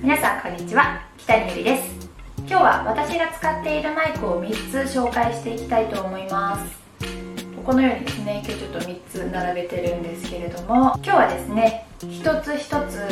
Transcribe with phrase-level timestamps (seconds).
[0.00, 1.02] 皆さんこんにちは。
[1.18, 2.08] 北にゆりです。
[2.38, 6.78] 今日は私が使っているマイクを3つ紹介していきたいと思います。
[7.64, 13.02] このようにですね今日ちょっと3つ並べてるんですけれども今日はですね一つ一つ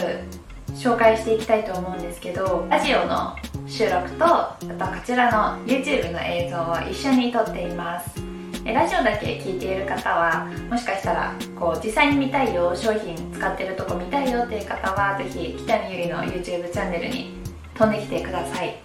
[0.75, 3.35] 紹介していきたいと思うんですけどラジオの
[3.67, 8.26] 収録とあとこちらの YouTube の映像を一緒に撮っています。
[8.73, 17.37] ラジオだけ聞いている方はもしかしたらこう実際に見たいよ商品使ってるとこ見たいよっていう方はぜひ北見ゆりの YouTube チャンネルに
[17.75, 18.77] 飛んできてください。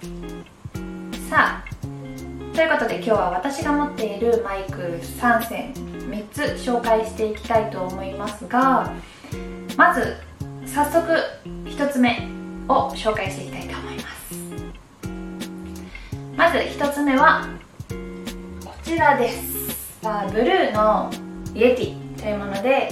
[1.30, 1.66] さあ
[2.54, 8.93] ということで今日は私が持っているマイク3選3つ紹介していきたいと思いますが
[9.77, 10.18] まず
[10.68, 11.07] 早速
[11.66, 12.27] 1つ目
[12.68, 14.35] を紹介していきたいと思います。
[16.38, 17.48] まず1つ目は
[18.63, 19.51] こちらです。
[20.02, 21.12] さあブルーの
[21.54, 22.90] イエティというもので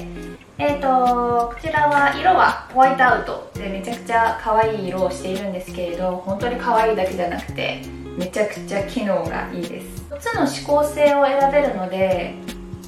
[0.60, 7.82] えーと、こちらは色はホワイトアウトでめちゃくちゃ可愛い色をしているんですけれど本当に可愛いだけじゃなくて
[8.18, 10.04] めちゃくちゃ機能がいいです。
[10.12, 12.36] 4つの指向性を選べるので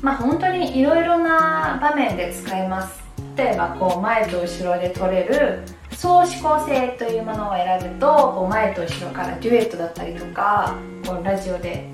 [0.03, 3.01] まあ本当にいろいろな場面で使えます。
[3.35, 5.63] 例えばこう前と後ろで撮れる
[5.93, 11.89] 総指向性というものを選ぶとこう前と後ろからデュエットだったりとかこうラジオで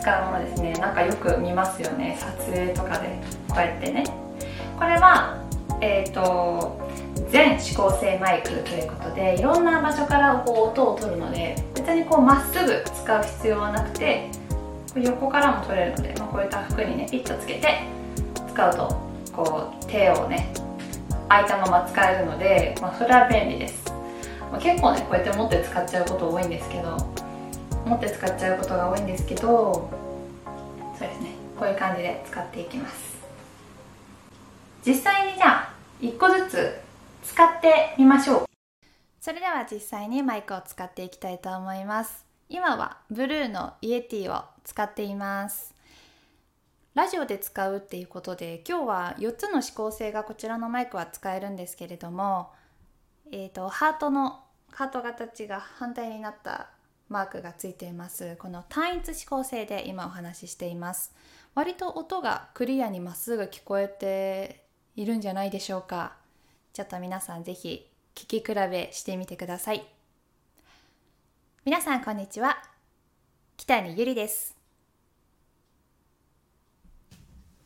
[0.00, 0.72] 使うものですね。
[0.72, 2.18] なんかよく見ますよね。
[2.18, 4.02] 撮影とかでこうやってね。
[4.76, 5.38] これは
[5.80, 6.76] えっ、ー、と
[7.30, 14.28] 全指向性マイクということでいろんな場所からこう音を取るので別にこうまっすぐ使う必要はなくて
[14.96, 17.84] 横からも取れるので、まあ、こういった服にねピッとつけて
[18.52, 18.88] 使うと
[19.32, 20.52] こう手をね
[21.30, 23.88] 空いたまま使えるので、まあ、それは便利です、
[24.50, 26.96] まあ、結構ねこうやって持って使っちゃうこと多いんですけど
[27.86, 29.88] 持って使っちゃうことが多いんですけど
[31.00, 31.30] そうですね。
[31.58, 33.20] こういう感じで使っていきます。
[34.84, 36.78] 実際にじゃあ1個ずつ
[37.24, 38.44] 使ってみましょう。
[39.18, 42.26] それでは実際にマイクを使っていきたいと思います。
[42.50, 45.74] 今はブルーのイエティを使っています。
[46.94, 52.50] ラジオで使うっていうことで今日は4つの指向性がこちらのマイクは使えるんですけれども、
[53.30, 54.40] えーと、ハートの
[54.72, 56.70] ハート形が反対になった
[57.08, 58.36] マークがついています。
[58.36, 61.12] この単一指向性で今お話ししています。
[61.54, 64.64] 割と音がクリアにまっすぐ聞こえて
[64.96, 66.16] いるんじゃないでしょうか。
[66.72, 69.86] ちょっと皆さんぜひ聞き比べしてみてください。
[71.64, 72.62] 皆さんこんにちは。
[73.56, 74.59] 北谷ゆりです。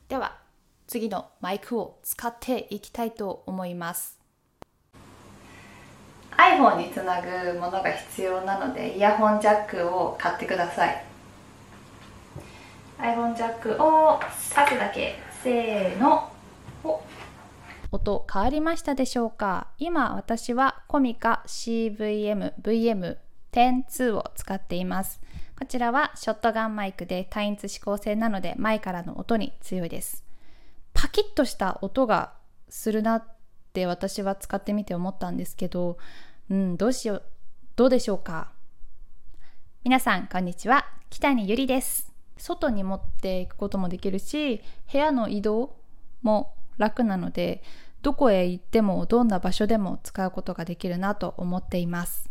[0.08, 0.38] では
[0.86, 4.18] 次のマイクを使っていきたいと思います。
[6.36, 11.04] iPhone につなぐものが必要なのでイヤホンジャックを買ってください。
[12.98, 15.16] iPhone ジャックを挿すだけ。
[15.42, 16.30] せーの。
[17.92, 19.68] 音変わりましたでしょうか？
[19.78, 25.22] 今私はコミカ CVM-VM102 を使っています
[25.56, 30.24] こちらはショットガンマイクで単一指向性なので前からの音に強いです。
[30.92, 32.32] パキッとした音が
[32.68, 33.24] するなっ
[33.72, 35.96] て私は使ってみて思ったんですけど、
[36.50, 37.22] うん、どうしよう、
[37.76, 38.50] どうでしょうか？
[39.84, 40.86] 皆さん、こんにちは。
[41.08, 42.12] 北にゆりです。
[42.36, 44.60] 外に持っていくこともできるし、
[44.92, 45.76] 部屋の移動
[46.22, 47.62] も楽なので、
[48.02, 52.28] どこへ行ってもどんな場所でも使うことができるなと思っています。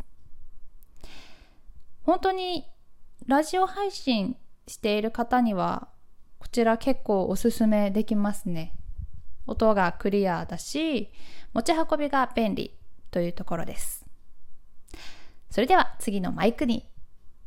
[2.03, 2.67] 本当に
[3.27, 4.35] ラジオ配信
[4.67, 5.87] している方には
[6.39, 8.73] こちら結構おすすめできますね。
[9.47, 11.11] 音がクリアだし
[11.53, 12.77] 持ち運びが便利
[13.11, 14.05] というところです。
[15.49, 16.89] それでは次のマイクに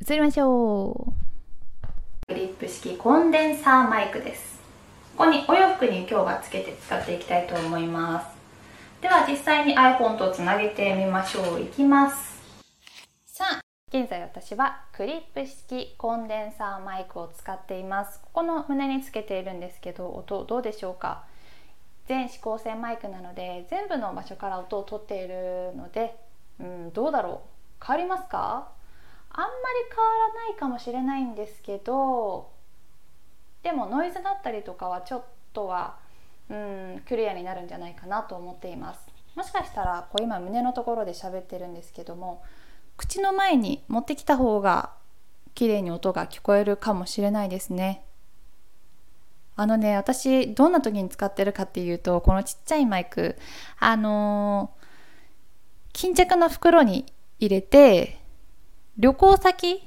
[0.00, 2.26] 移りましょう。
[2.26, 4.56] クリップ式コンデンサーマイクです。
[5.16, 8.26] ここにお洋服に今日はつけて使っていきたいと思います
[9.00, 12.42] では実際に iPhone とつなげてみましょういきます
[13.24, 13.60] さあ
[13.98, 18.20] 現在私はクリップ式コンデンサーマイクを使っています。
[18.20, 21.24] ここの胸につけているんですけど音どうでしょうか？
[22.06, 26.14] 全指向性マイクなので全部の場所から音を取っているので、
[26.60, 27.40] うん、どうだろ
[27.80, 27.84] う？
[27.86, 28.68] 変わりますか？
[29.30, 29.54] あんまり
[29.88, 32.50] 変わらないかもしれないんですけど
[33.62, 35.96] でもノイズだったりとかはちょっとは
[36.50, 39.00] うんクリアになるんじゃないかなと思っています。
[39.34, 42.42] もしかしたらこう今胸のところで喋ってるんですけども
[42.96, 44.92] 口の前に持ってきた方が
[45.54, 48.02] 綺麗に音が聞こえるかもしれないですね。
[49.58, 53.36] あのね私どんな時に使ってるかっていうとこのちっちゃいマイク。
[53.78, 54.86] あのー、
[55.94, 57.06] 巾着の袋に
[57.38, 58.18] 入れて
[58.98, 59.82] 旅行先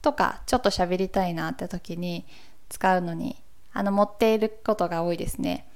[0.00, 2.26] とかちょっと喋りたいなって時に
[2.68, 3.42] 使うのに
[3.72, 5.68] あの持っていることが多いですね。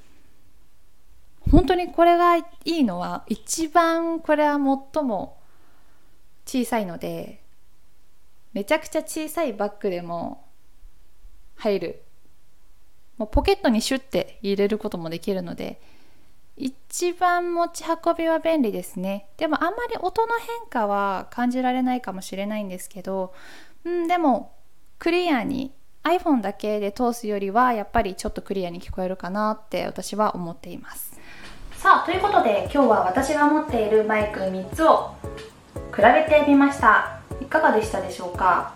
[1.51, 4.53] 本当にこれがいいのは一番これは
[4.95, 5.42] 最も
[6.53, 7.41] 小さいので
[8.53, 10.45] めちゃくちゃ小さいバッグでも
[11.57, 12.03] 入る。
[13.17, 15.81] もうポケットにシュッて入れることもできるので
[16.57, 19.29] 一番持ち運びは便利ですね。
[19.39, 23.33] でもあんまり音の変化は感じられないかもしれないんですけど、
[23.85, 24.53] うん、でも
[24.99, 25.73] クリアに
[26.03, 31.19] iPhone だけで通すよりはやっぱりちょっとクリアに聞こえるかなって私は思っています。
[31.77, 35.15] さあということで今日は私が持っているマイク3つを
[35.95, 37.21] 比べてみました。
[37.41, 38.75] いかがでしたでしょうか？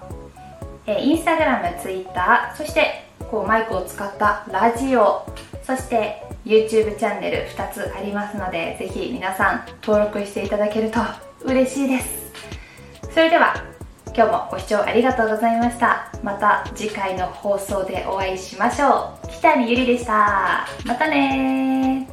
[0.87, 5.27] えインスタグラム、ツイッターそしてこうマイクを使ったラジオ
[5.65, 11.01] そして YouTube チャンネル2つありますのでぜひ皆さん登録していただけると
[11.45, 12.33] 嬉しいです。
[13.11, 13.55] それでは
[14.15, 16.11] 今日もご視聴ありがとうございました。
[16.23, 19.29] また次回の放送でお会いしましょう。
[19.29, 20.67] 北見ゆりでした。
[20.85, 22.09] またね